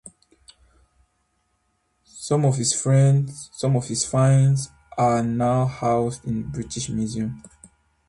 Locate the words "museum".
6.89-7.43